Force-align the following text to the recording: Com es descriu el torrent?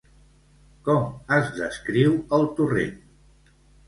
Com 0.87 1.03
es 1.37 1.51
descriu 1.57 2.15
el 2.39 2.47
torrent? 2.61 2.97